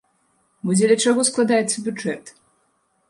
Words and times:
Бо 0.69 0.77
дзеля 0.79 0.97
чаго 1.05 1.25
складаецца 1.31 1.77
бюджэт? 1.89 2.23